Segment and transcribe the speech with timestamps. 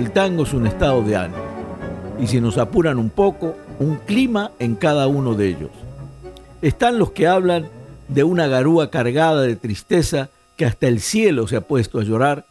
[0.00, 1.44] El tango es un estado de ánimo
[2.18, 5.70] y si nos apuran un poco, un clima en cada uno de ellos.
[6.62, 7.68] Están los que hablan
[8.08, 12.46] de una garúa cargada de tristeza que hasta el cielo se ha puesto a llorar,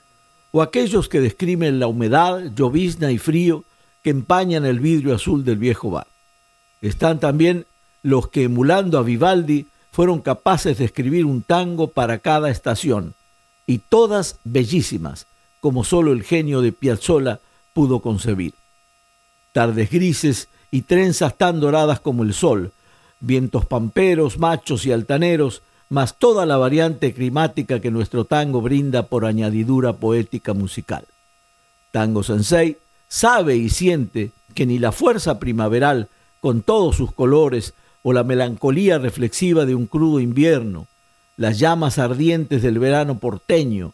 [0.52, 3.64] o aquellos que describen la humedad, llovizna y frío
[4.03, 6.08] que empañan el vidrio azul del viejo bar.
[6.81, 7.66] Están también
[8.03, 13.16] los que, emulando a Vivaldi, fueron capaces de escribir un tango para cada estación,
[13.66, 15.25] y todas bellísimas,
[15.59, 17.39] como solo el genio de Piazzolla
[17.73, 18.53] pudo concebir.
[19.53, 22.71] Tardes grises y trenzas tan doradas como el sol,
[23.19, 29.25] vientos pamperos, machos y altaneros, más toda la variante climática que nuestro tango brinda por
[29.25, 31.05] añadidura poética musical.
[31.91, 38.13] Tango Sensei sabe y siente que ni la fuerza primaveral, con todos sus colores, o
[38.13, 40.87] la melancolía reflexiva de un crudo invierno,
[41.37, 43.93] las llamas ardientes del verano porteño,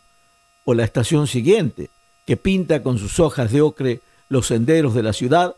[0.66, 1.90] o la estación siguiente,
[2.26, 5.56] que pinta con sus hojas de ocre los senderos de la ciudad,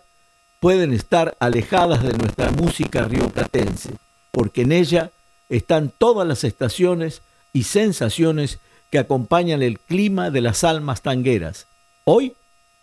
[0.59, 3.91] pueden estar alejadas de nuestra música rioplatense,
[4.31, 5.11] porque en ella
[5.49, 7.21] están todas las estaciones
[7.53, 8.59] y sensaciones
[8.91, 11.67] que acompañan el clima de las almas tangueras,
[12.03, 12.33] hoy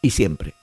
[0.03, 0.55] y siempre.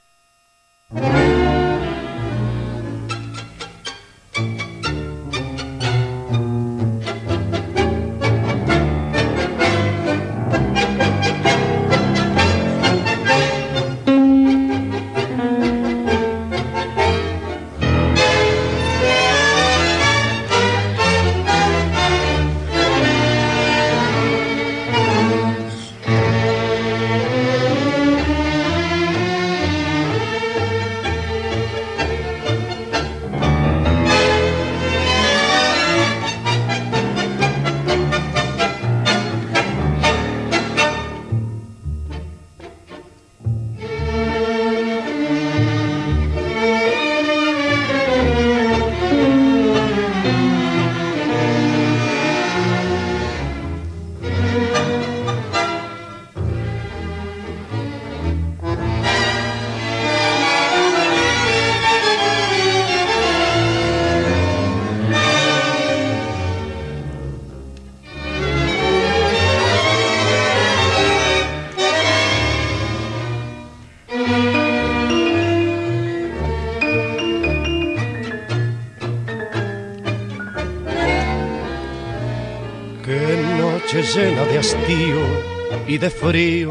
[85.88, 86.70] Y de frío,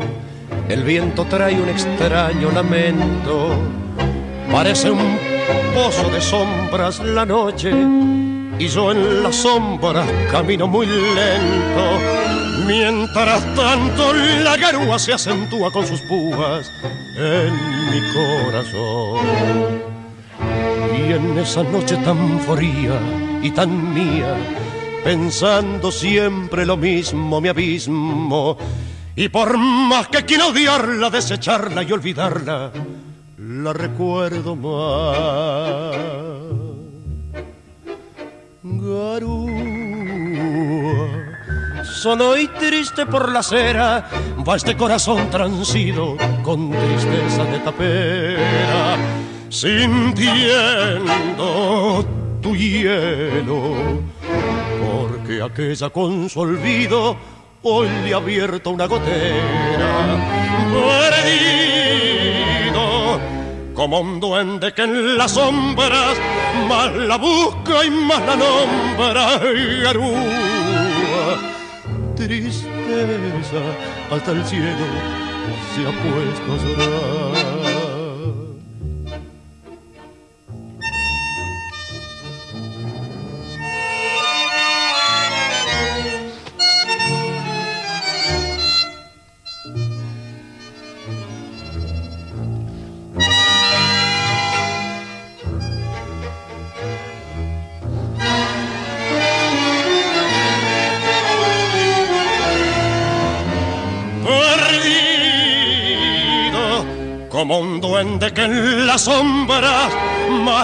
[0.68, 3.50] el viento trae un extraño lamento.
[4.48, 5.18] Parece un
[5.74, 7.72] pozo de sombras la noche
[8.60, 11.98] y yo en las sombras camino muy lento.
[12.64, 14.12] Mientras tanto
[14.44, 16.70] la garúa se acentúa con sus púas
[17.16, 17.52] en
[17.90, 19.26] mi corazón.
[20.96, 23.00] Y en esa noche tan fría
[23.42, 24.36] y tan mía,
[25.02, 28.56] pensando siempre lo mismo, mi abismo.
[29.16, 32.72] Y por más que quiera odiarla, desecharla y olvidarla,
[33.38, 35.96] la recuerdo más.
[38.62, 39.50] Garúa,
[41.84, 44.08] solo y triste por la acera,
[44.46, 48.96] va este corazón transido con tristeza de tapera,
[49.48, 51.04] sintiendo
[52.40, 54.19] tu hielo
[55.50, 57.16] aquella con su olvido
[57.62, 60.16] hoy le ha abierto una gotera.
[62.70, 63.20] Perdido
[63.74, 66.16] como un duende que en las sombras
[66.68, 69.40] más la busca y más la nombra
[69.82, 70.20] garúa.
[72.14, 73.62] Tristeza
[74.10, 74.86] hasta el cielo
[75.74, 77.59] se ha puesto a llorar.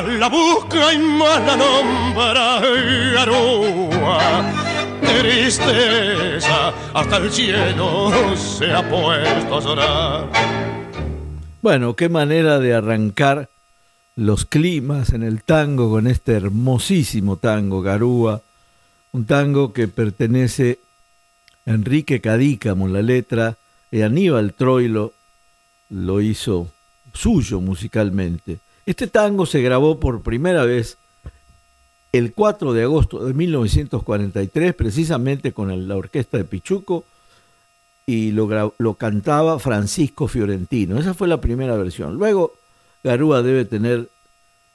[0.02, 2.60] La busca y más la nombra
[3.14, 4.52] garúa.
[5.00, 10.31] Tristeza, hasta el cielo se ha puesto a llorar.
[11.62, 13.48] Bueno, qué manera de arrancar
[14.14, 18.42] los climas en el tango con este hermosísimo tango, Garúa.
[19.12, 20.78] Un tango que pertenece
[21.66, 23.56] a Enrique Cadícamo, la letra,
[23.90, 25.12] y Aníbal Troilo
[25.90, 26.69] lo hizo
[27.12, 28.58] suyo musicalmente.
[28.86, 30.96] Este tango se grabó por primera vez
[32.12, 37.04] el 4 de agosto de 1943, precisamente con la orquesta de Pichuco,
[38.06, 41.00] y lo, cantaba Francisco Fiorentino.
[41.00, 42.14] Esa fue la primera versión.
[42.14, 42.54] Luego,
[43.02, 44.08] Garúa debe tener,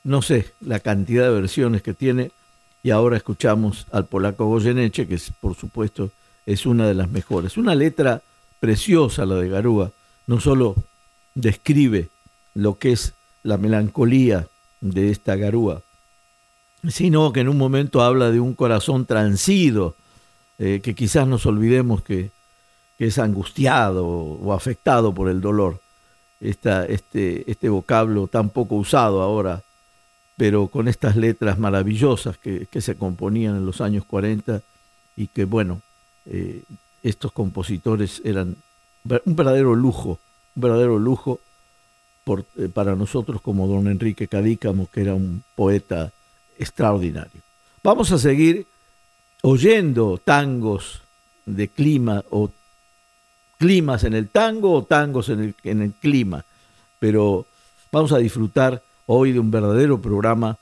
[0.04, 2.32] no sé, la cantidad de versiones que tiene,
[2.84, 6.12] y ahora escuchamos al polaco Goyeneche, que por supuesto
[6.46, 7.56] es una de las mejores.
[7.56, 8.22] Una letra
[8.60, 9.92] preciosa la de Garúa,
[10.28, 10.76] no solo
[11.34, 12.10] describe
[12.54, 14.48] lo que es la melancolía
[14.82, 15.82] de esta garúa,
[16.88, 19.96] sino que en un momento habla de un corazón transido,
[20.60, 22.32] eh, que quizás nos olvidemos que,
[23.00, 25.80] es angustiado o afectado por el dolor.
[26.40, 29.64] este, este vocablo tan poco usado ahora,
[30.38, 34.62] pero con estas letras maravillosas que, se componían en los años 40
[35.16, 35.82] y que, bueno,
[36.28, 36.62] eh,
[37.02, 38.56] estos compositores eran
[39.26, 40.20] un verdadero lujo
[40.56, 41.40] un verdadero lujo
[42.24, 46.12] por, eh, para nosotros como don Enrique Cadícamo, que era un poeta
[46.58, 47.42] extraordinario.
[47.84, 48.68] Vamos a seguir
[49.42, 51.02] oyendo tangos
[51.46, 52.52] de clima o
[53.58, 56.46] climas en el tango o tangos en el, en el clima,
[57.00, 57.46] pero
[57.92, 60.58] vamos a disfrutar hoy de un verdadero programa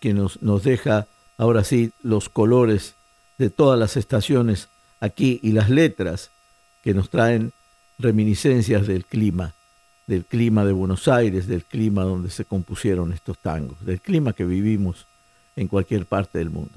[0.00, 1.06] que nos, nos deja
[1.36, 2.94] ahora sí los colores
[3.38, 4.68] de todas las estaciones
[5.00, 6.30] aquí y las letras
[6.82, 7.52] que nos traen
[7.98, 9.54] reminiscencias del clima,
[10.08, 14.44] del clima de Buenos Aires, del clima donde se compusieron estos tangos, del clima que
[14.44, 15.06] vivimos
[15.54, 16.72] en cualquier parte del mundo.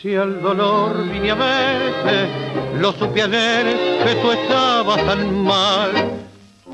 [0.00, 2.41] si al dolor vine a
[2.82, 3.64] lo supe ayer
[4.04, 5.92] que tú estabas tan mal.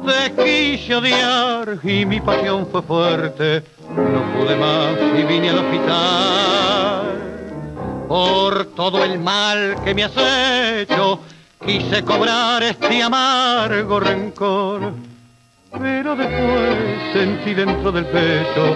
[0.07, 3.63] Te quise odiar y mi pasión fue fuerte,
[3.95, 7.03] no pude más y vine al hospital.
[8.09, 11.21] Por todo el mal que me has hecho,
[11.67, 14.95] quise cobrar este amargo rencor.
[15.79, 18.75] Pero después sentí dentro del pecho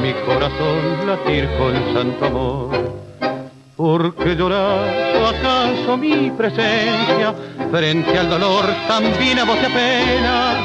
[0.00, 3.07] mi corazón latir con santo amor
[3.78, 7.32] ¿Por qué acaso mi presencia?
[7.70, 10.56] Frente al dolor también a vos te pena.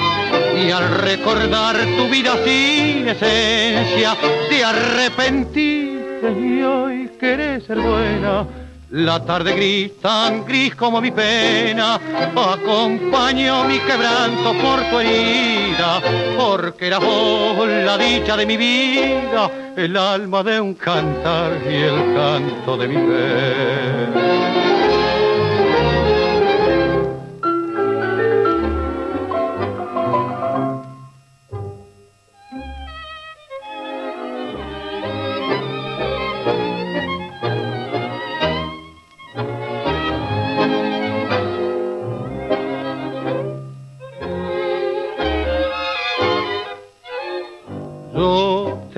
[0.60, 4.17] Y al recordar tu vida sin esencia,
[4.50, 8.48] te arrepentiste y hoy querés ser buena
[8.93, 16.00] la tarde gris, tan gris como mi pena, acompañó mi quebranto por tu herida,
[16.38, 22.13] porque era vos la dicha de mi vida, el alma de un cantar y el
[22.13, 24.42] canto de mi fe.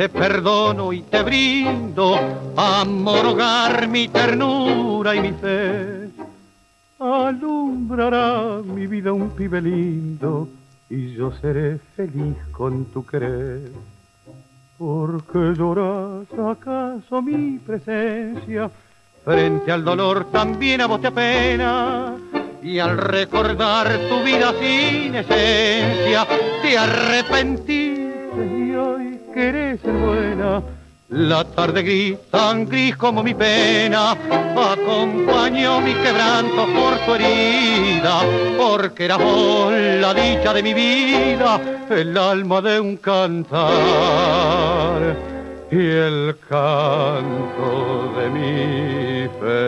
[0.05, 2.15] Te perdono y te brindo
[2.55, 6.09] amor, hogar, mi ternura y mi fe.
[7.00, 10.47] Alumbrará mi vida un pibe lindo
[10.91, 13.71] y yo seré feliz con tu querer.
[14.77, 18.69] Porque lloras acaso mi presencia
[19.24, 22.15] frente al dolor también a vos te apena
[22.62, 26.27] y al recordar tu vida sin esencia
[26.62, 30.63] te arrepentiste y hoy querés ser buena.
[31.10, 38.22] La tarde gris, tan gris como mi pena, acompañó mi quebranto por tu herida,
[38.58, 41.62] porque era vos la dicha de mi vida,
[41.92, 43.68] el alma de un cantar
[45.72, 49.65] y el canto de mi fe.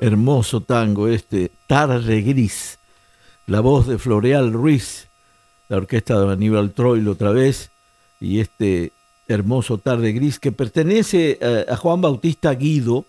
[0.00, 2.80] Hermoso tango este, Tarde Gris,
[3.46, 5.06] la voz de Floreal Ruiz,
[5.68, 7.70] la orquesta de Aníbal Troilo otra vez,
[8.20, 8.92] y este
[9.28, 13.04] hermoso Tarde Gris que pertenece a, a Juan Bautista Guido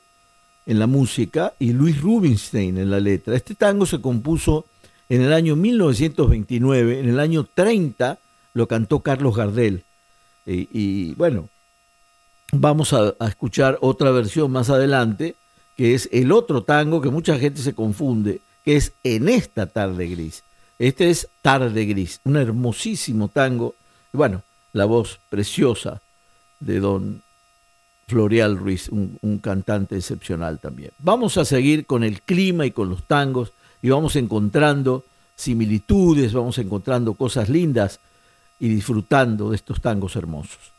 [0.66, 3.36] en la música y Luis Rubinstein en la letra.
[3.36, 4.66] Este tango se compuso
[5.10, 8.20] en el año 1929, en el año 30
[8.54, 9.84] lo cantó Carlos Gardel.
[10.46, 11.50] Y, y bueno,
[12.52, 15.36] vamos a, a, escuchar otra versión más adelante,
[15.78, 20.08] que es el otro tango que mucha gente se confunde, que es En esta tarde
[20.08, 20.44] gris.
[20.80, 23.76] Este es Tarde Gris, un hermosísimo tango.
[24.14, 24.44] Y bueno,
[24.74, 26.02] la voz preciosa
[26.60, 27.24] de don
[28.08, 30.92] Floreal Ruiz, un, un, cantante excepcional también.
[31.00, 35.04] Vamos a seguir con el clima y con los tangos y vamos encontrando
[35.36, 38.00] similitudes, vamos encontrando cosas lindas
[38.60, 40.74] y disfrutando de estos tangos hermosos.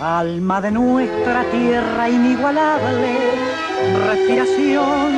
[0.00, 3.16] Alma de nuestra tierra inigualable,
[4.08, 5.12] respiración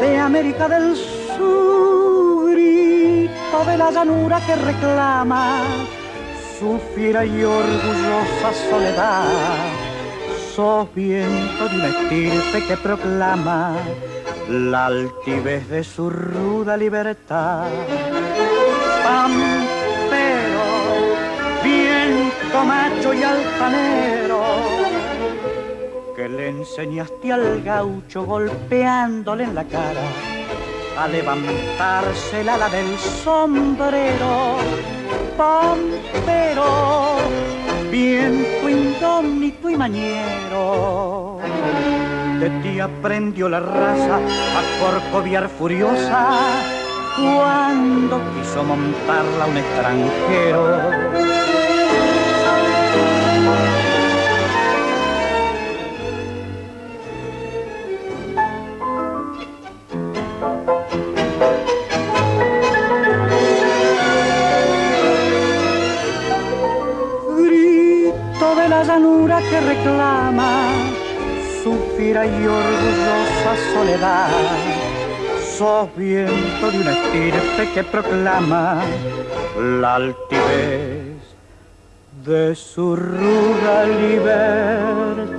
[0.00, 0.94] de América del
[1.36, 5.62] Sur, grito de la llanura que reclama
[6.58, 9.24] su fiera y orgullosa soledad.
[10.54, 13.74] Sos viento de una estirpe que proclama
[14.48, 17.66] la altivez de su ruda libertad.
[22.62, 24.42] Macho y altanero,
[26.14, 30.02] que le enseñaste al gaucho golpeándole en la cara
[30.98, 34.58] a levantarse la ala del sombrero.
[35.36, 37.16] Pampero,
[37.90, 41.24] viento indómito y mañero
[42.44, 46.28] de ti aprendió la raza a corcoviar furiosa
[47.16, 51.33] cuando quiso montarla un extranjero.
[68.86, 70.68] Llanura que reclama
[71.62, 74.30] su fiera y orgullosa soledad.
[75.56, 78.82] Sos viento de una estirpe que proclama
[79.80, 81.16] la altivez
[82.24, 85.34] de su ruda libertad.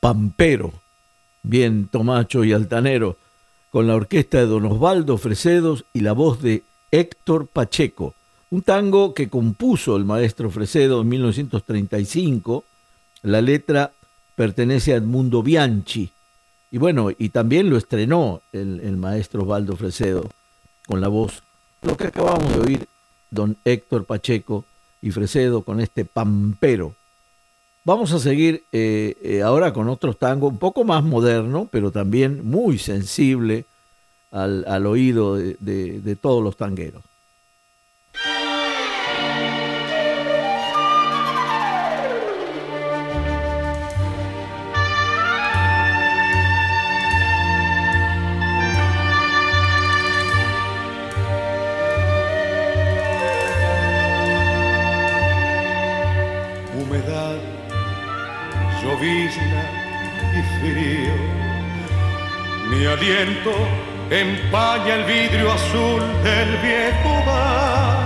[0.00, 0.72] Pampero,
[1.42, 3.16] viento macho y altanero,
[3.74, 6.62] con la orquesta de don Osvaldo Fresedos y la voz de
[6.92, 8.14] Héctor Pacheco
[8.50, 12.62] un tango que compuso el maestro Fresedo en 1935.
[13.22, 13.90] La letra
[14.36, 16.08] pertenece a Edmundo Bianchi.
[16.70, 20.30] Y bueno, y también lo estrenó el, el maestro Osvaldo Fresedo
[20.86, 21.42] con la voz,
[21.82, 22.86] lo que acabamos de oír,
[23.32, 24.64] don Héctor Pacheco
[25.02, 26.94] y Fresedo con este pampero.
[27.86, 32.42] Vamos a seguir eh, eh, ahora con otros tangos un poco más moderno, pero también
[32.42, 33.66] muy sensible
[34.30, 37.02] al, al oído de, de, de todos los tangueros.
[59.06, 59.28] y
[60.60, 61.14] frío.
[62.70, 63.52] Mi aliento
[64.10, 67.98] empaña el vidrio azul del viejo bar.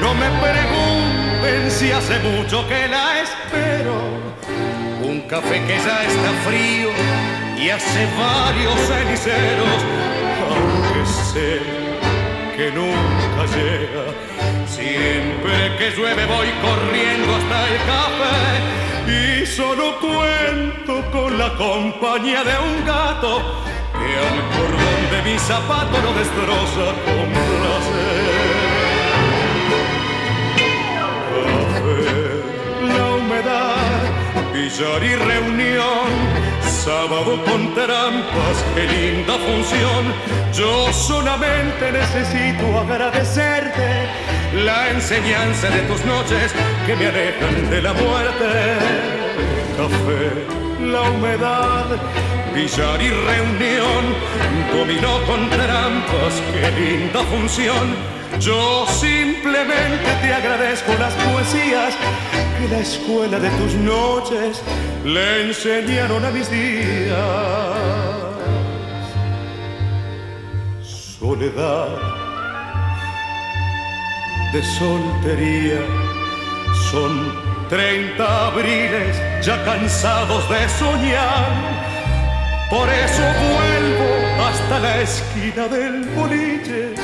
[0.00, 3.96] No me pregunten si hace mucho que la espero.
[5.02, 6.90] Un café que ya está frío
[7.56, 9.80] y hace varios ceniceros,
[10.48, 11.60] aunque sé
[12.56, 14.29] que nunca llega
[14.80, 18.40] Siempre que llueve voy corriendo hasta el café
[19.12, 23.42] y solo cuento con la compañía de un gato
[23.92, 27.28] que al cordón de mi zapato lo destroza con
[27.60, 28.40] placer.
[31.44, 32.06] Café,
[32.96, 34.00] la humedad,
[34.54, 36.08] billar y reunión,
[36.62, 40.14] sábado con trampas, qué linda función.
[40.54, 44.08] Yo solamente necesito agradecerte
[44.54, 46.52] la enseñanza de tus noches
[46.86, 48.46] que me alejan de la muerte.
[49.76, 51.86] Café, la humedad,
[52.54, 54.02] billar y reunión,
[54.72, 57.94] dominó con trampas, qué linda función.
[58.40, 61.94] Yo simplemente te agradezco las poesías
[62.58, 64.62] que la escuela de tus noches
[65.04, 67.16] le enseñaron a mis días.
[70.82, 72.19] Soledad
[74.52, 75.80] de soltería
[76.90, 77.32] son
[77.68, 81.50] 30 abriles ya cansados de soñar.
[82.68, 84.10] Por eso vuelvo
[84.48, 86.94] hasta la esquina del boliche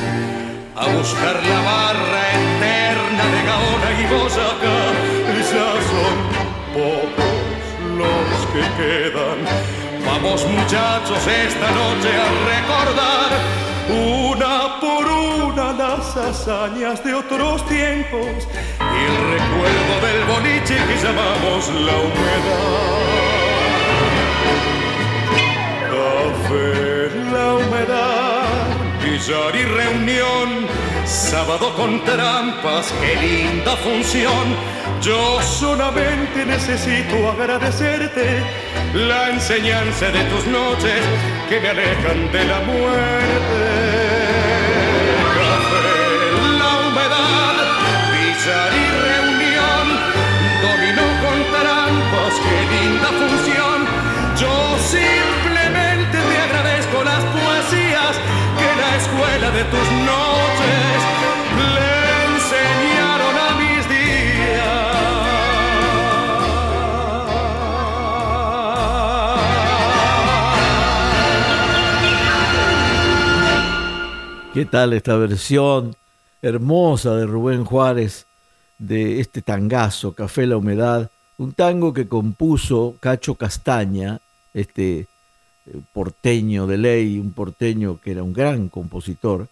[0.74, 4.78] a buscar la barra eterna de Gaona y Boyacá.
[5.52, 6.16] Ya son
[6.74, 7.36] pocos
[8.00, 9.38] los que quedan.
[10.04, 13.30] Vamos muchachos esta noche a recordar
[13.88, 14.65] una
[16.16, 18.26] hazañas de otros tiempos
[18.80, 23.06] y el recuerdo del boliche que llamamos la humedad.
[25.92, 28.44] Café, la humedad,
[29.02, 30.66] billar y reunión,
[31.04, 34.56] sábado con trampas, qué linda función.
[35.02, 38.42] Yo solamente necesito agradecerte
[38.94, 41.00] la enseñanza de tus noches
[41.48, 44.15] que me alejan de la muerte.
[54.86, 58.16] Simplemente te agradezco las poesías
[58.58, 60.96] que la escuela de tus noches
[61.74, 61.92] le
[62.30, 64.86] enseñaron a mis días.
[74.54, 75.96] ¿Qué tal esta versión
[76.42, 78.26] hermosa de Rubén Juárez
[78.78, 81.10] de este tangazo, Café la Humedad?
[81.38, 84.20] Un tango que compuso Cacho Castaña,
[84.56, 85.06] este eh,
[85.92, 89.48] porteño de ley, un porteño que era un gran compositor.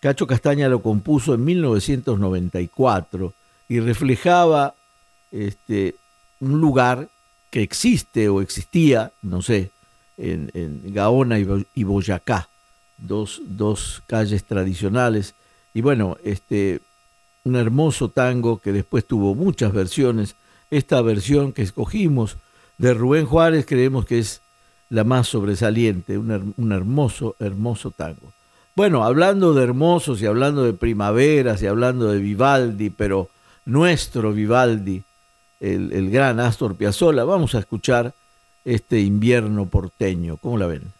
[0.00, 3.34] Cacho Castaña lo compuso en 1994
[3.68, 4.74] y reflejaba
[5.30, 5.96] este,
[6.40, 7.08] un lugar
[7.50, 9.70] que existe o existía, no sé,
[10.16, 12.48] en, en Gaona y Boyacá,
[12.96, 15.34] dos, dos, calles tradicionales.
[15.74, 16.80] Y bueno, este,
[17.44, 20.36] un hermoso tango que después tuvo muchas versiones.
[20.70, 22.38] Esta versión que escogimos
[22.78, 24.40] de Rubén Juárez creemos que es
[24.90, 28.32] la más sobresaliente, un, un, hermoso, hermoso tango.
[28.74, 33.28] Bueno, hablando de hermosos y hablando de primaveras y hablando de Vivaldi, pero
[33.64, 35.02] nuestro Vivaldi,
[35.60, 38.12] el, el gran Astor Piazzolla, vamos a escuchar
[38.64, 40.36] este invierno porteño.
[40.36, 40.95] ¿Cómo la ven?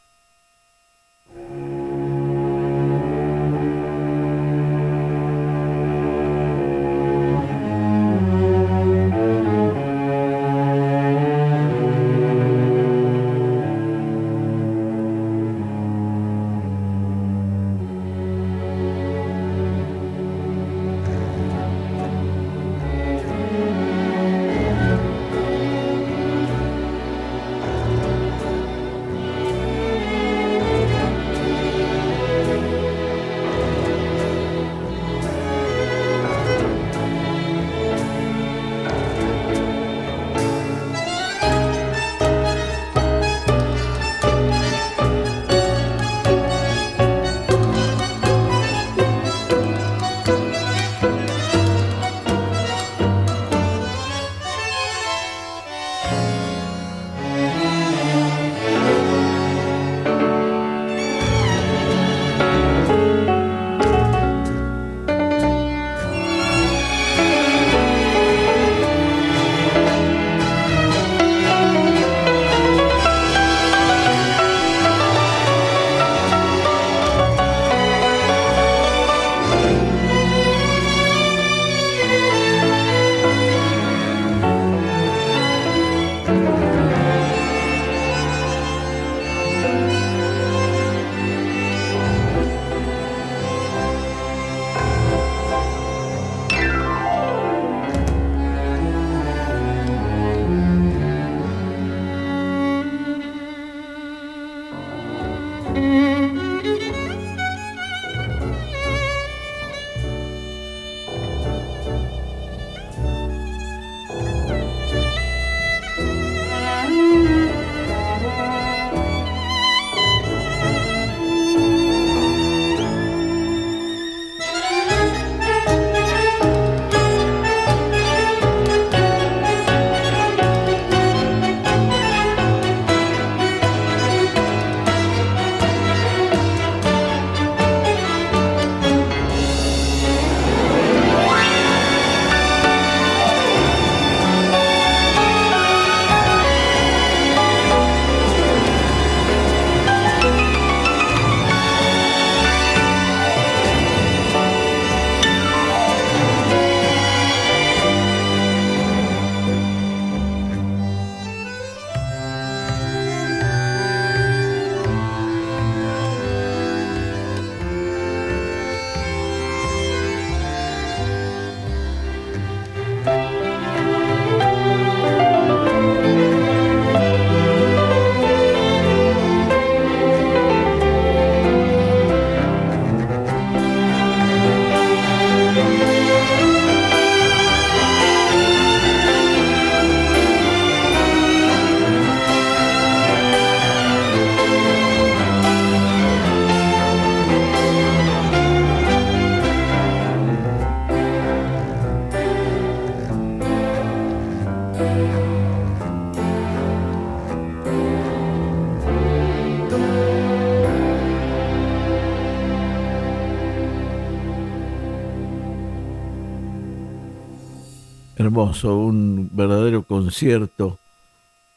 [218.37, 220.79] Un verdadero concierto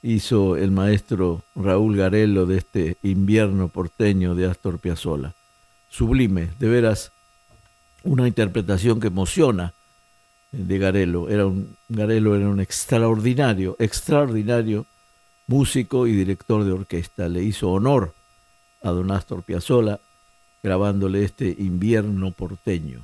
[0.01, 5.33] hizo el maestro Raúl Garello de este invierno porteño de Astor Piazzolla.
[5.89, 7.11] Sublime, de veras,
[8.03, 9.73] una interpretación que emociona
[10.53, 11.27] de Garello.
[11.27, 14.85] Era un, Garello era un extraordinario, extraordinario
[15.47, 17.27] músico y director de orquesta.
[17.27, 18.13] Le hizo honor
[18.81, 19.99] a don Astor Piazzolla
[20.63, 23.01] grabándole este invierno porteño.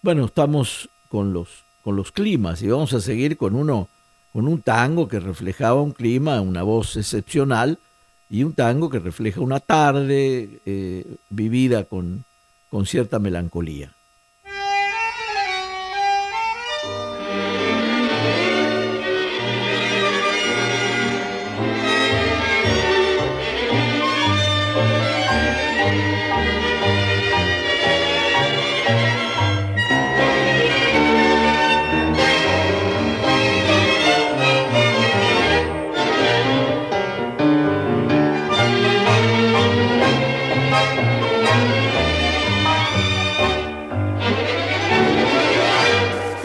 [0.00, 3.88] Bueno, estamos con los con los climas y vamos a seguir con uno
[4.32, 7.78] con un tango que reflejaba un clima, una voz excepcional
[8.28, 12.24] y un tango que refleja una tarde eh, vivida con,
[12.68, 13.92] con cierta melancolía.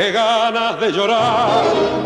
[0.08, 1.62] Ganas de llorar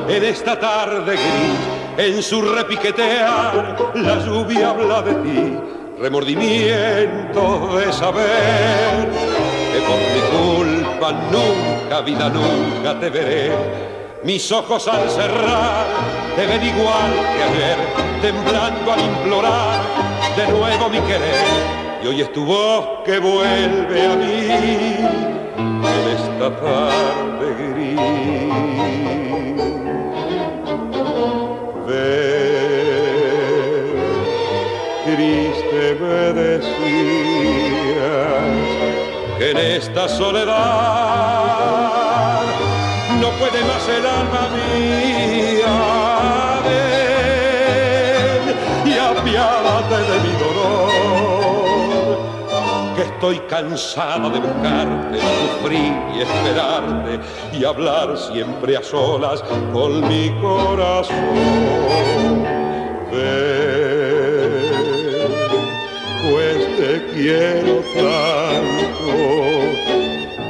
[0.08, 2.06] en esta tarde gris.
[2.06, 5.58] En su repiquetear la lluvia habla de ti,
[6.00, 9.10] remordimiento de saber
[9.72, 13.52] que por mi culpa nunca, vida nunca te veré.
[14.24, 15.86] Mis ojos al cerrar
[16.36, 17.78] te ven igual que ayer,
[18.24, 19.82] temblando al implorar
[20.36, 21.46] de nuevo mi querer.
[22.04, 28.00] Y hoy es tu voz que vuelve a mí en esta tarde gris.
[31.88, 32.74] Ver,
[35.06, 36.74] triste me decías
[39.38, 40.54] que en esta soledad
[43.22, 45.23] no puede más el alma mía.
[53.04, 57.20] Estoy cansada de buscarte, sufrir y esperarte
[57.54, 61.16] y hablar siempre a solas con mi corazón.
[63.12, 64.74] Ven,
[66.30, 68.84] pues te quiero tanto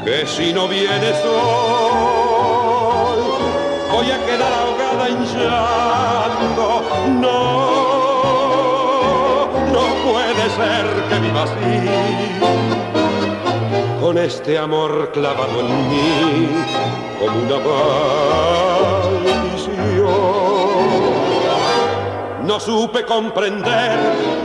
[0.06, 2.14] que si no vienes hoy
[3.92, 6.33] voy a quedar ahogada en llanto.
[11.10, 11.90] Que viva así,
[14.02, 16.50] con este amor clavado en mí
[17.20, 17.60] como una
[19.20, 19.74] maldición.
[22.46, 23.98] No supe comprender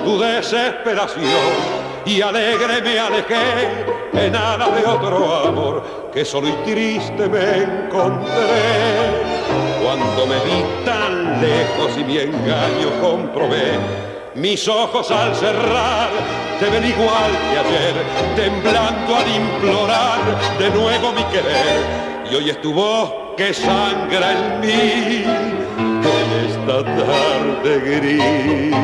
[0.04, 7.28] tu desesperación y alegre me alejé en nada de otro amor que solo y triste
[7.28, 9.38] me encontré.
[9.82, 16.08] Cuando me vi tan lejos y mi engaño comprobé, mis ojos al cerrar
[16.58, 17.94] te ven igual que ayer,
[18.34, 20.20] temblando al implorar
[20.58, 22.08] de nuevo mi querer.
[22.30, 25.22] Y hoy es tu voz que sangra en mí
[25.78, 28.74] en esta tarde gris.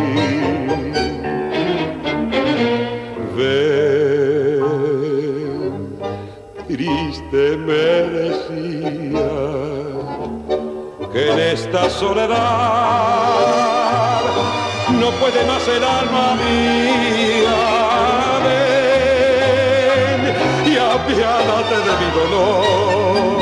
[3.37, 4.63] Ven,
[6.69, 7.87] triste me
[8.19, 9.31] decía
[11.13, 13.84] que en esta soledad
[15.01, 17.57] no puede más el alma mía.
[18.45, 20.23] Ven
[20.73, 23.39] y apiádate de mi dolor,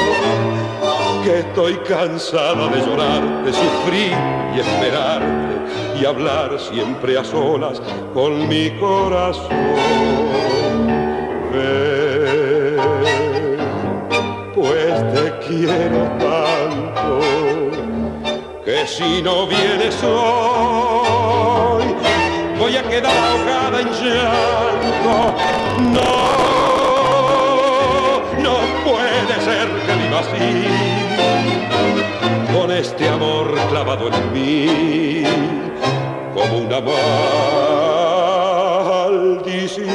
[1.24, 4.16] que estoy cansada de llorar, de sufrir
[4.54, 5.52] y esperarte
[6.00, 7.80] y hablar siempre a solas
[8.14, 9.48] con mi corazón.
[14.54, 17.20] Pues te quiero tanto
[18.64, 21.21] que si no vienes hoy
[22.76, 25.34] ahogada en llanto.
[25.78, 26.22] No,
[28.42, 30.50] no puede ser que viva así,
[32.54, 35.24] con este amor clavado en mí
[36.34, 36.80] como una
[39.10, 39.92] maldición.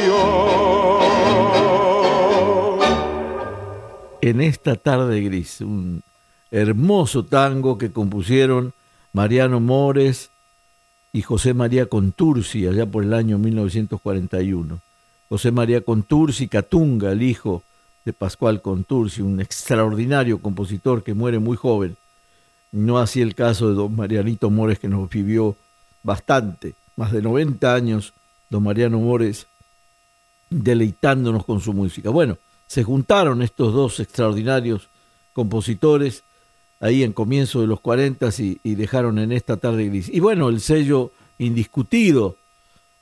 [4.21, 6.03] En esta tarde gris, un
[6.51, 8.73] hermoso tango que compusieron
[9.13, 10.31] Mariano Mores
[11.17, 14.79] y José María Contursi allá por el año 1941.
[15.29, 17.63] José María Contursi Catunga, el hijo
[18.05, 21.97] de Pascual Contursi, un extraordinario compositor que muere muy joven.
[22.71, 25.55] No así el caso de don Marianito Mores que nos vivió
[26.03, 28.13] bastante, más de 90 años,
[28.51, 29.47] don Mariano Mores
[30.51, 32.11] deleitándonos con su música.
[32.11, 34.87] Bueno, se juntaron estos dos extraordinarios
[35.33, 36.21] compositores
[36.79, 40.09] ahí en comienzo de los 40 y, dejaron en esta tarde gris.
[40.09, 42.37] Y bueno, el sello indiscutido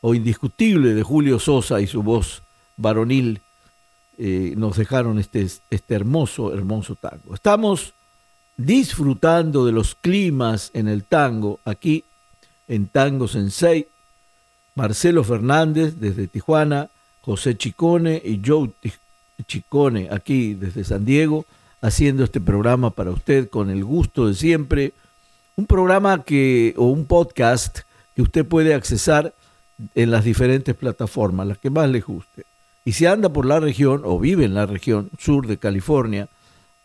[0.01, 2.43] o indiscutible de Julio Sosa y su voz
[2.77, 3.41] varonil
[4.17, 7.33] eh, nos dejaron este, este hermoso, hermoso tango.
[7.33, 7.93] Estamos
[8.57, 12.05] disfrutando de los climas en el tango aquí
[12.67, 13.87] en Tango Sensei.
[14.75, 16.89] Marcelo Fernández desde Tijuana,
[17.21, 18.71] José Chicone y Joe
[19.47, 21.45] Chicone aquí desde San Diego,
[21.85, 24.93] haciendo este programa para usted con el gusto de siempre.
[25.55, 27.79] Un programa que, o un podcast
[28.15, 29.33] que usted puede accesar
[29.93, 32.43] en las diferentes plataformas, las que más le guste.
[32.85, 36.27] Y si anda por la región o vive en la región sur de California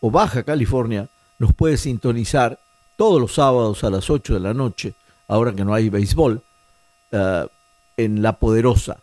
[0.01, 1.07] o Baja California,
[1.39, 2.59] nos puede sintonizar
[2.95, 4.93] todos los sábados a las 8 de la noche,
[5.27, 6.41] ahora que no hay béisbol,
[7.11, 7.47] uh,
[7.97, 8.97] en La Poderosa,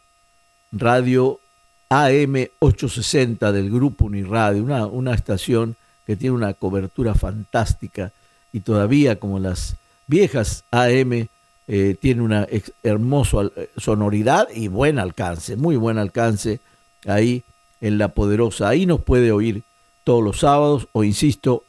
[0.71, 1.41] radio
[1.89, 5.77] AM 860 del Grupo Uniradio, una, una estación
[6.09, 8.13] que tiene una cobertura fantástica
[8.51, 11.29] y todavía como las viejas AM
[11.69, 12.47] eh, tiene una
[12.83, 16.61] hermosa eh, sonoridad y buen alcance, muy buen alcance
[17.07, 17.45] ahí
[17.83, 18.71] en La Poderosa.
[18.71, 19.65] Ahí nos puede oír
[20.03, 21.65] todos los sábados o, insisto,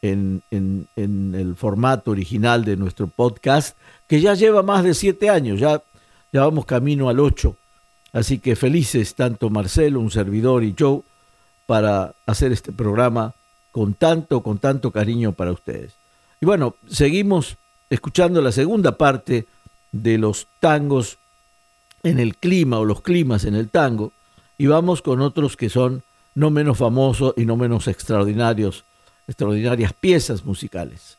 [0.00, 3.76] en, en, en, el formato original de nuestro podcast,
[4.08, 5.82] que ya lleva más de siete años, ya,
[6.32, 7.58] ya vamos camino al ocho.
[8.14, 11.04] Así que felices tanto Marcelo, un servidor y yo
[11.66, 13.34] para hacer este programa
[13.72, 15.94] con tanto, con tanto cariño para ustedes.
[16.40, 17.56] Y bueno, seguimos
[17.90, 19.46] escuchando la segunda parte
[19.90, 21.18] de los tangos
[22.02, 24.12] en el clima o los climas en el tango
[24.58, 26.02] y vamos con otros que son
[26.34, 28.84] no menos famosos y no menos extraordinarios,
[29.26, 31.18] extraordinarias piezas musicales.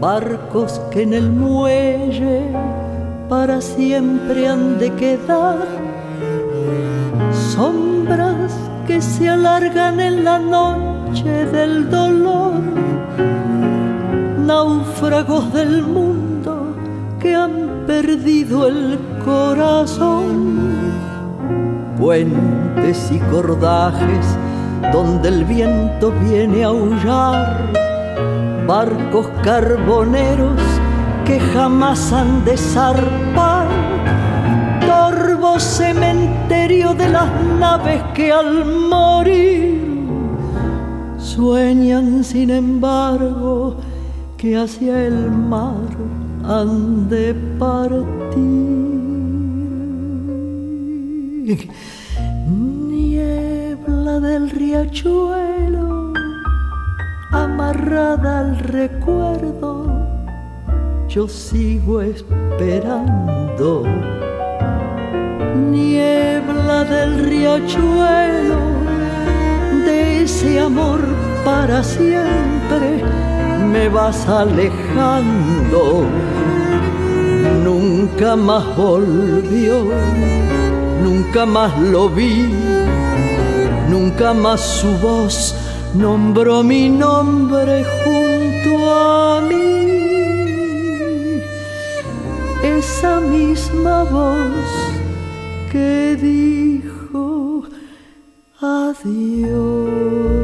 [0.00, 2.42] Barcos que en el muelle
[3.28, 5.66] para siempre han de quedar,
[7.32, 8.52] sombras
[8.86, 12.54] que se alargan en la noche del dolor,
[14.46, 16.74] náufragos del mundo
[17.20, 20.58] que han perdido el corazón.
[21.98, 24.38] Puentes y cordajes
[24.92, 27.72] donde el viento viene a aullar,
[28.66, 30.60] barcos carboneros
[31.24, 33.68] que jamás han de zarpar,
[34.80, 39.78] torvo cementerio de las naves que al morir
[41.18, 43.76] sueñan sin embargo
[44.36, 45.88] que hacia el mar
[46.44, 48.98] han de partir.
[54.20, 56.12] Del riachuelo,
[57.30, 59.86] amarrada al recuerdo,
[61.08, 63.84] yo sigo esperando.
[65.70, 68.58] Niebla del riachuelo,
[69.86, 71.00] de ese amor
[71.44, 73.04] para siempre,
[73.70, 76.06] me vas alejando.
[77.62, 79.86] Nunca más volvió
[81.02, 82.48] nunca más lo vi,
[83.88, 85.54] nunca más su voz
[85.94, 89.80] nombró mi nombre junto a mí.
[92.62, 94.68] Esa misma voz
[95.72, 97.64] que dijo
[98.60, 100.37] adiós.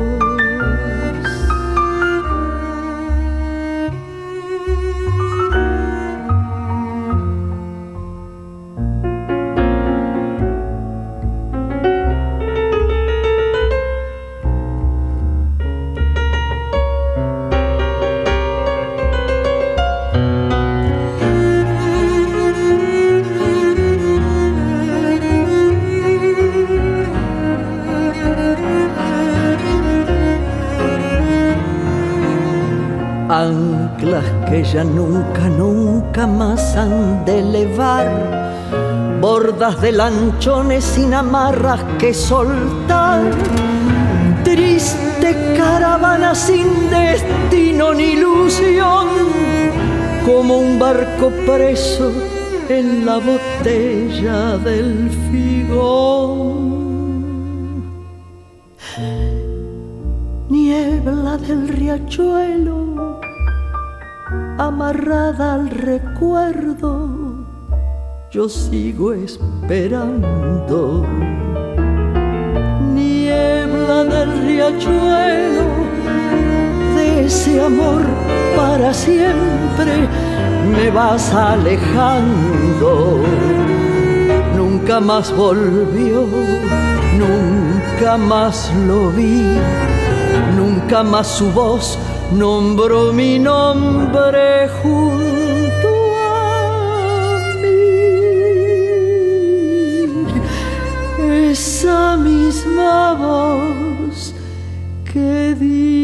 [34.54, 38.06] Que ya nunca, nunca más han de elevar,
[39.20, 43.22] bordas de lanchones sin amarras que soltar,
[44.44, 49.08] triste caravana sin destino ni ilusión,
[50.24, 52.12] como un barco preso
[52.68, 56.54] en la botella del figón.
[60.48, 62.93] Niebla del riachuelo,
[64.66, 67.08] amarrada al recuerdo,
[68.30, 71.06] yo sigo esperando.
[72.94, 75.66] Niebla del riachuelo,
[76.96, 78.02] de ese amor
[78.56, 80.08] para siempre
[80.74, 83.20] me vas alejando.
[84.56, 86.26] Nunca más volvió,
[87.18, 89.42] nunca más lo vi,
[90.56, 91.98] nunca más su voz
[92.32, 97.84] nombró mi nombre junto a mí.
[101.50, 104.34] Esa misma voz
[105.12, 106.03] que dijo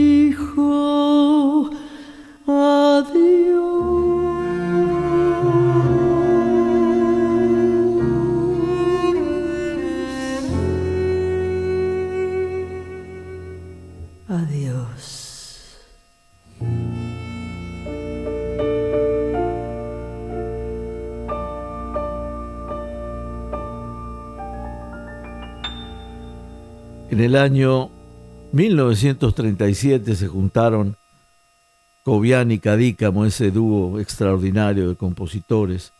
[27.11, 27.91] En el año
[28.53, 30.95] 1937 se juntaron
[32.05, 35.93] Cobian y Cadícamo, ese dúo extraordinario de compositores,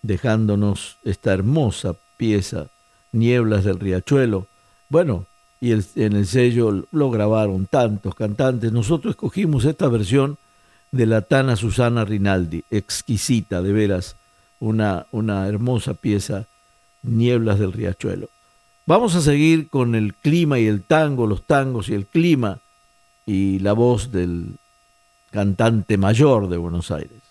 [0.00, 2.68] dejándonos esta hermosa pieza,
[3.10, 4.46] Nieblas del Riachuelo.
[4.88, 5.26] Bueno,
[5.60, 8.70] y en el sello lo grabaron tantos cantantes.
[8.70, 10.38] Nosotros escogimos esta versión
[10.92, 14.14] de la Tana Susana Rinaldi, exquisita, de veras,
[14.60, 16.46] una, una hermosa pieza,
[17.02, 18.28] Nieblas del Riachuelo.
[18.84, 22.58] Vamos a seguir con el clima y el tango, los tangos y el clima
[23.24, 24.56] y la voz del
[25.30, 27.21] cantante mayor de Buenos Aires.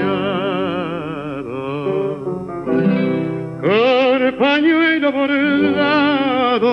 [3.62, 6.70] con pañuelo bordado,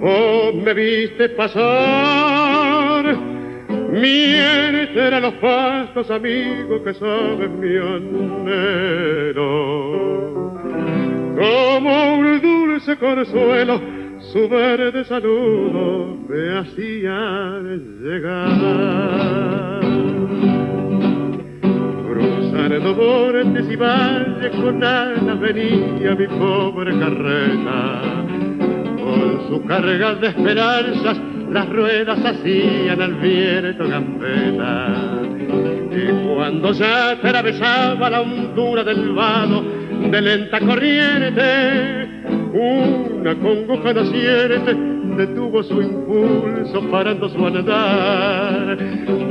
[0.00, 3.16] vos me viste pasar,
[3.92, 9.36] miente a los pastos amigos que saben mi anhelo,
[11.36, 13.80] como un dulce consuelo
[14.20, 17.60] su verde saludo me hacía
[18.02, 19.80] llegar.
[22.08, 24.80] Cruzando montes y valles con
[25.40, 28.02] venía mi pobre carreta.
[28.96, 31.18] Con su carga de esperanzas
[31.50, 35.22] las ruedas hacían al viento gambeta.
[35.90, 39.62] Y cuando ya atravesaba la hondura del vado
[40.10, 42.06] de lenta corriente,
[43.26, 44.72] una congoja naciente
[45.16, 48.78] detuvo su impulso parando su andar.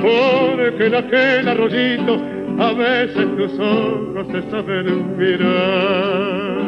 [0.02, 2.20] Porque en aquel arroyito
[2.60, 6.65] a veces tus ojos se saben mirar.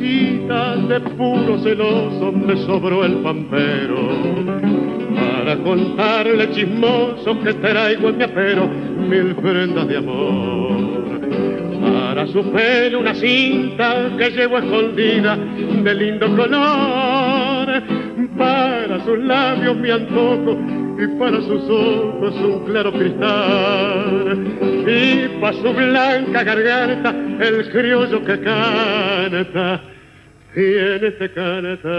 [0.00, 3.96] De puro celoso me sobró el pampero
[5.14, 11.00] para contarle chismoso que traigo en mi apero mil prendas de amor.
[11.82, 17.82] Para su pelo una cinta que llevo escondida de lindo color.
[18.38, 20.58] Para sus labios mi antojo
[20.98, 24.46] y para sus ojos un claro cristal.
[24.86, 28.40] Y para su blanca garganta el criollo que
[29.28, 29.80] canta,
[30.54, 31.90] tiene este cantar.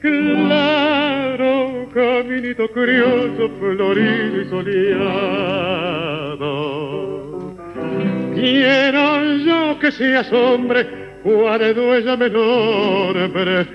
[0.00, 5.26] Claro, caminito criollo, florido y soleado.
[8.34, 10.86] Quiero yo que seas hombre,
[11.24, 13.66] guardo ella menor, pero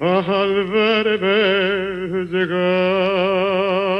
[0.00, 3.95] al verme llegar.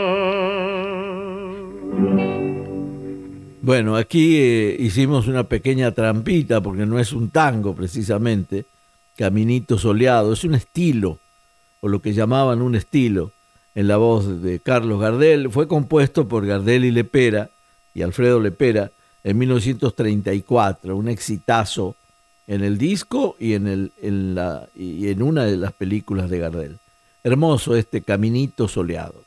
[3.67, 8.65] Bueno, aquí eh, hicimos una pequeña trampita porque no es un tango precisamente,
[9.17, 11.19] Caminito Soleado, es un estilo,
[11.81, 13.33] o lo que llamaban un estilo.
[13.75, 15.51] en la voz de Carlos Gardel.
[15.51, 17.51] Fue compuesto por Gardel y Lepera
[17.93, 18.93] y Alfredo Lepera
[19.25, 21.97] en 1934, un exitazo
[22.47, 26.39] en el disco y en, el, en, la, y en una de las películas de
[26.39, 26.79] Gardel.
[27.25, 29.25] Hermoso este caminito soleado.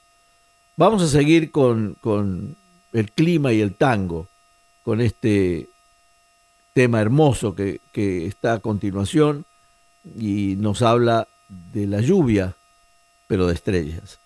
[0.77, 2.55] Vamos a seguir con, con
[2.93, 4.27] el clima y el tango,
[4.83, 5.69] con este
[6.73, 9.45] tema hermoso que, está a continuación
[10.17, 12.55] y nos habla de la lluvia,
[13.27, 14.19] pero de estrellas.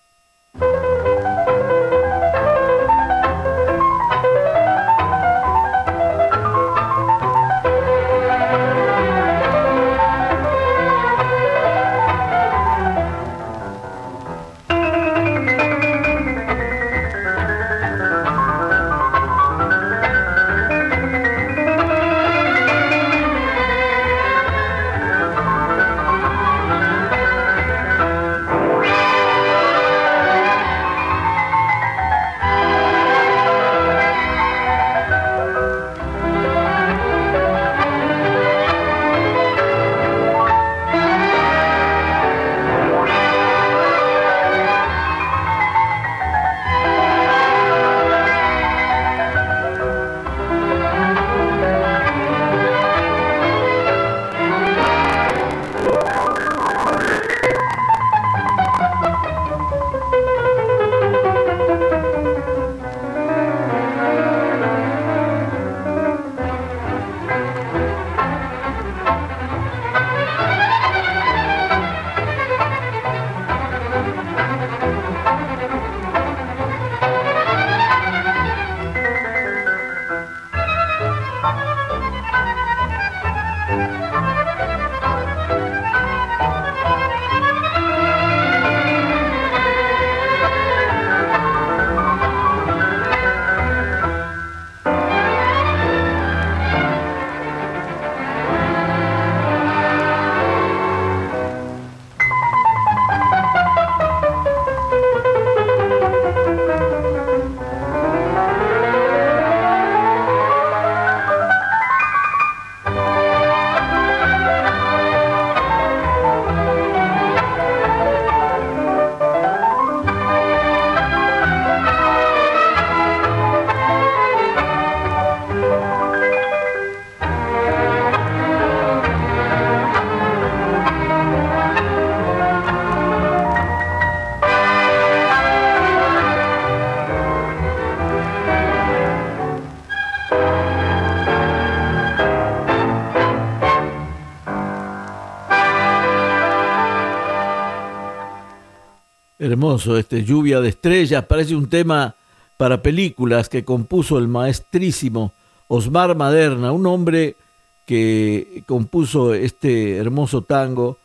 [149.44, 152.14] Hermoso este Lluvia de Estrellas, parece un tema
[152.56, 155.34] para películas que compuso el maestrísimo
[155.68, 157.36] Osmar Maderna, un hombre
[157.84, 160.96] que compuso este hermoso tango,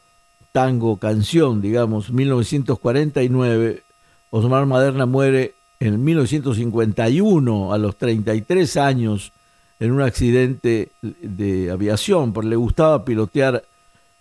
[0.54, 3.84] tango canción, digamos, 1949.
[4.30, 9.34] Osmar Maderna muere en 1951 a los 33 años
[9.82, 13.66] en un accidente de aviación, porque le gustaba pilotear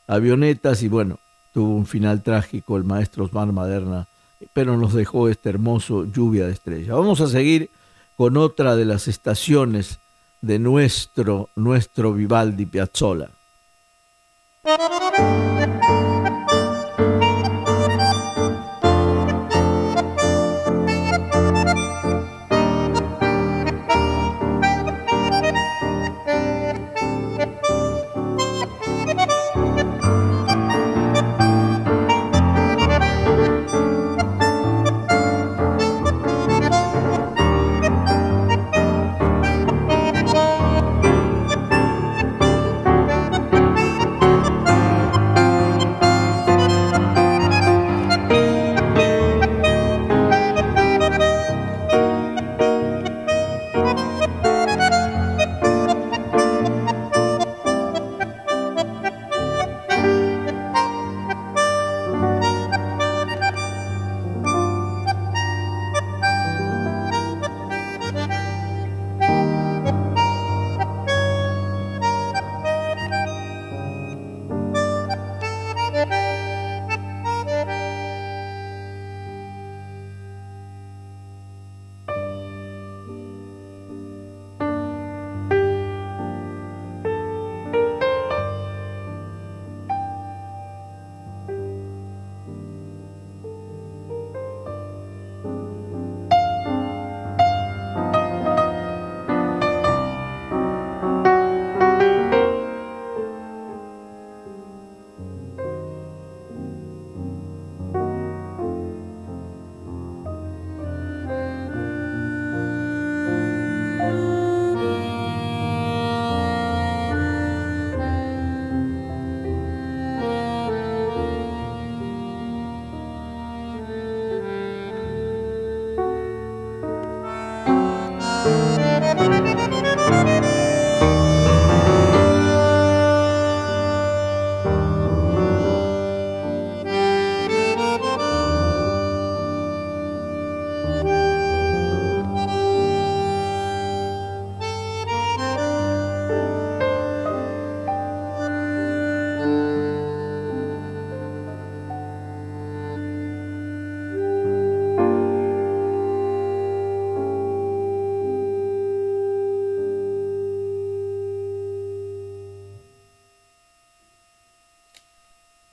[0.08, 1.20] avionetas y bueno,
[1.52, 4.07] tuvo un final trágico el maestro Osmar Maderna
[4.52, 6.96] pero nos dejó este hermoso lluvia de estrellas.
[6.96, 7.70] Vamos a seguir
[8.16, 9.98] con otra de las estaciones
[10.40, 13.30] de nuestro, nuestro Vivaldi Piazzolla.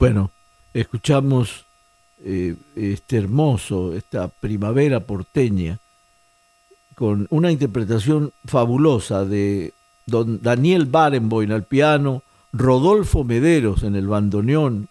[0.06, 0.30] Bueno,
[0.76, 1.66] escuchamos
[2.24, 5.80] eh, este hermoso, esta primavera porteña,
[6.94, 9.74] con una interpretación fabulosa de
[10.06, 12.22] don Daniel Barenboim al piano,
[12.54, 14.90] Rodolfo Mederos en el bandoneón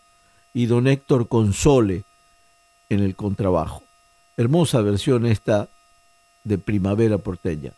[0.53, 2.03] y don Héctor Console
[2.89, 3.85] en el contrabajo.
[4.37, 5.69] Hermosa versión esta
[6.43, 7.71] de Primavera Porteña.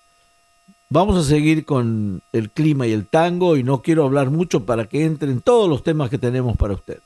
[0.89, 4.87] Vamos a seguir con el clima y el tango y no quiero hablar mucho para
[4.87, 7.01] que entren todos los temas que tenemos para usted.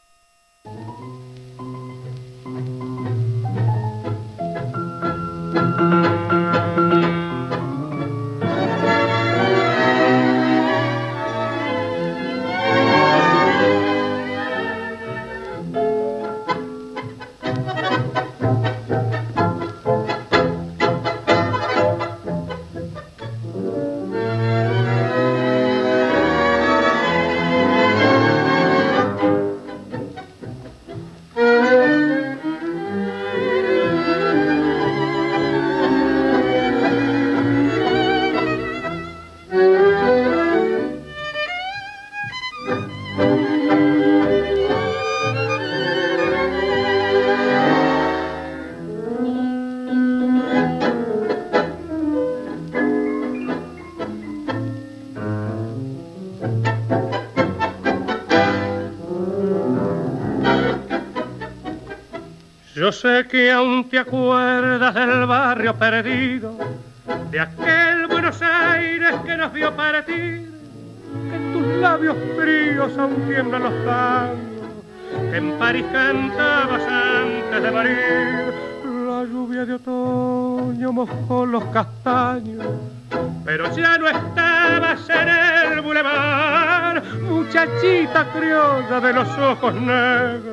[63.91, 66.57] Te acuerdas del barrio perdido,
[67.33, 70.49] de aquel Buenos Aires que nos vio partir,
[71.29, 74.71] que en tus labios fríos aún tiemblan los tangos,
[75.31, 78.55] que en París cantabas antes de morir.
[78.85, 82.65] La lluvia de otoño mojó los castaños,
[83.45, 90.50] pero ya no estabas en el bulevar, muchachita criolla de los ojos negros,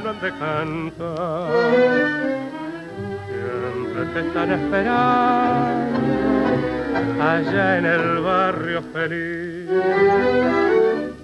[0.00, 1.50] no han de cantar.
[3.28, 5.98] Siempre te están esperando
[7.22, 9.68] allá en el barrio feliz.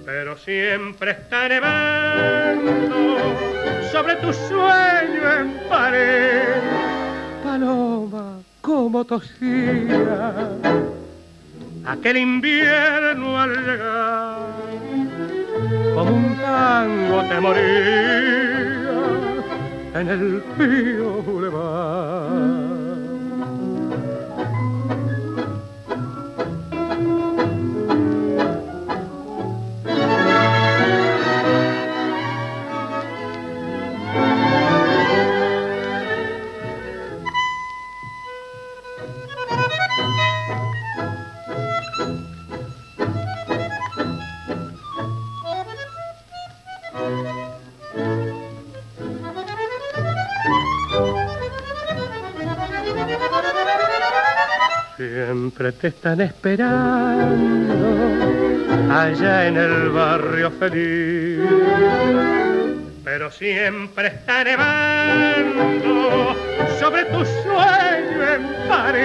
[0.05, 3.19] Pero siempre está nevando
[3.93, 6.43] sobre tu sueño en pared.
[7.45, 10.49] Paloma, como tosía
[11.87, 14.55] aquel invierno al llegar
[15.95, 18.54] como un tango te moría
[19.95, 22.64] en el pío boulevard.
[55.05, 57.75] Siempre te están esperando
[58.91, 61.41] allá en el barrio feliz.
[63.05, 66.35] Pero siempre está nevando
[66.81, 69.05] sobre tu sueño en París.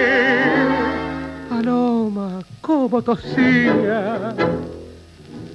[1.50, 4.34] Paloma, como tosía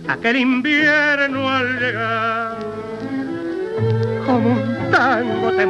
[0.08, 2.58] aquel invierno al llegar.
[4.28, 5.64] Como un tango te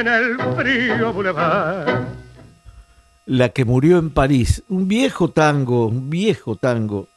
[0.00, 2.06] en el frío boulevard.
[3.26, 7.08] La que murió en París, un viejo tango, un viejo tango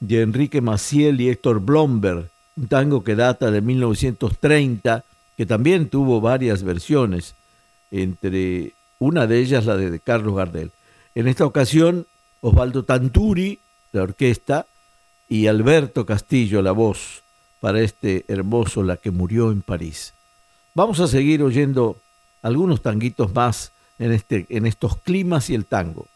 [0.00, 5.04] de Enrique Maciel y Héctor Blomberg, un tango que data de 1930,
[5.36, 7.34] que también tuvo varias versiones,
[7.90, 10.72] entre una de ellas la de Carlos Gardel.
[11.14, 12.06] En esta ocasión,
[12.40, 13.58] Osvaldo Tanturi,
[13.92, 14.66] la orquesta,
[15.28, 17.21] y Alberto Castillo, la voz,
[17.62, 20.14] para este hermoso La que murió en París.
[20.74, 21.96] Vamos a seguir oyendo
[22.42, 26.08] algunos tanguitos más en, este, en estos climas y el tango.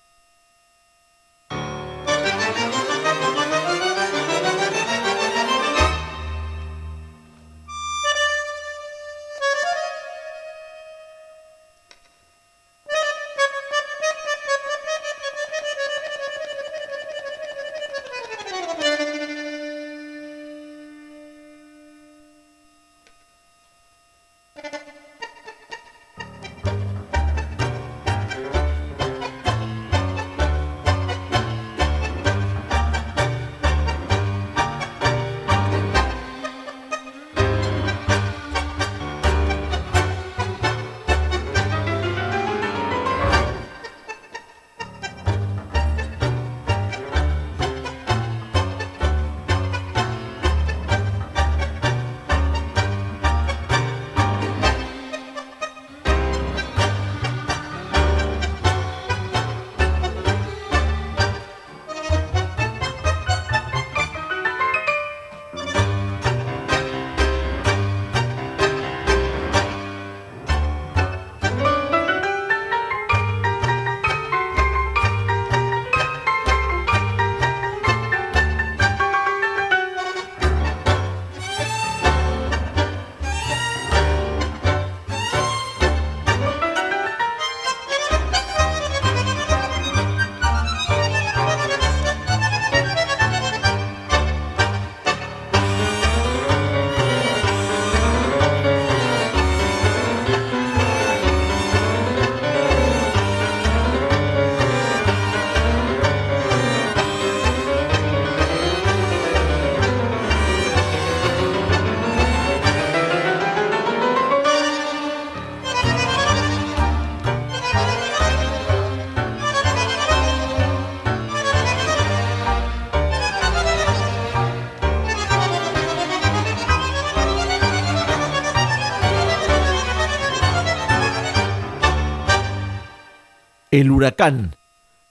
[133.97, 134.55] Huracán,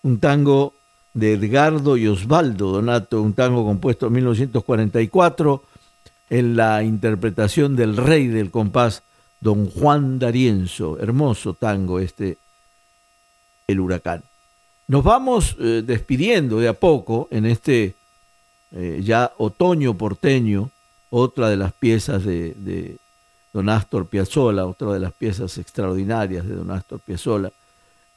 [0.04, 0.76] un tango
[1.16, 5.64] de Edgardo y Osvaldo Donato, un tango compuesto en 1944
[6.30, 9.02] en la interpretación del rey del compás,
[9.40, 11.00] don Juan D'Arienzo.
[11.00, 12.38] Hermoso tango este,
[13.66, 14.24] El Huracán.
[14.88, 17.96] Nos vamos eh, despidiendo de a poco en este
[18.72, 20.70] eh, ya otoño porteño,
[21.10, 22.98] otra de las piezas de, de,
[23.52, 27.52] don Astor Piazzolla, otra de las piezas extraordinarias de don Astor Piazzolla.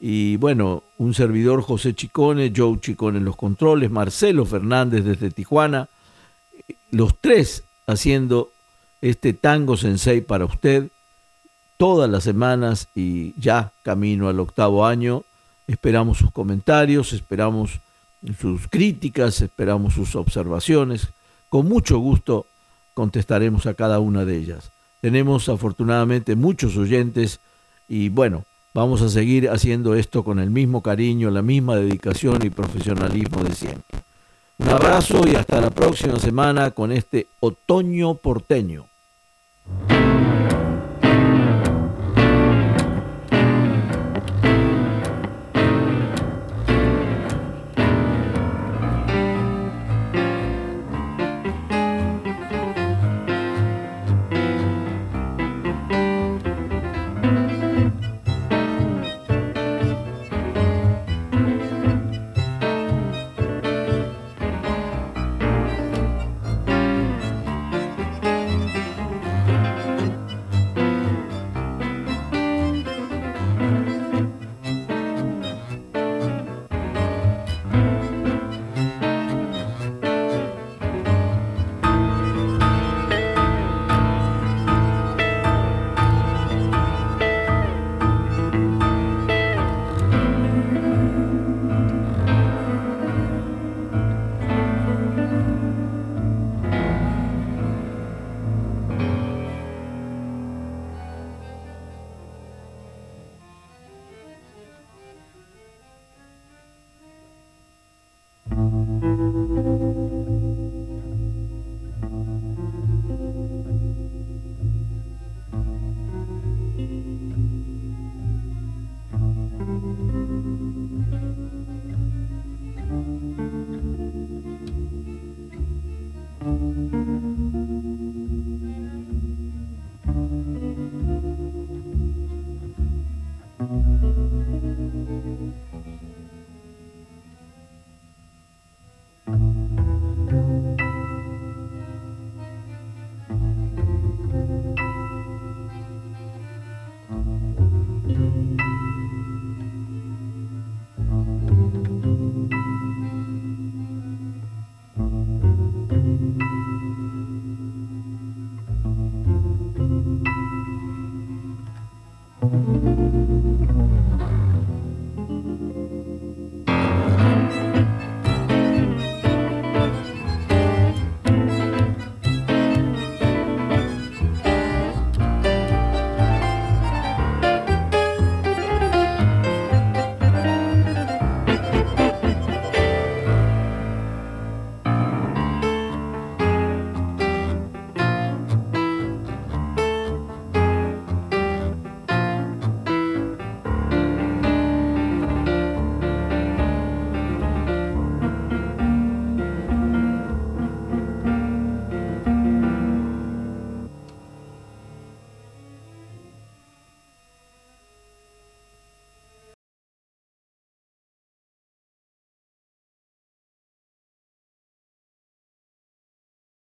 [0.00, 5.88] Y bueno, un servidor José Chicone, Joe Chicone en los controles, Marcelo Fernández desde Tijuana,
[6.90, 8.50] los tres haciendo
[9.00, 10.90] este tango sensei para usted
[11.76, 15.24] todas las semanas y ya camino al octavo año.
[15.66, 17.80] Esperamos sus comentarios, esperamos
[18.38, 21.08] sus críticas, esperamos sus observaciones.
[21.48, 22.46] Con mucho gusto
[22.94, 24.70] contestaremos a cada una de ellas.
[25.00, 27.40] Tenemos afortunadamente muchos oyentes
[27.88, 28.44] y bueno,
[28.78, 33.52] vamos a seguir haciendo esto con el mismo cariño, la misma dedicación y profesionalismo de
[33.52, 33.98] siempre.
[34.58, 38.86] Un abrazo y hasta la próxima semana con este otoño porteño.